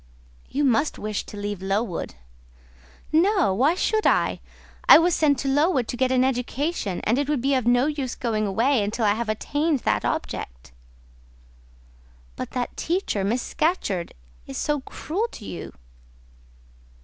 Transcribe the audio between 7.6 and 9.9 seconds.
no use going away until I have attained